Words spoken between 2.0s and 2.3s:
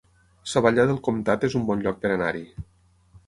per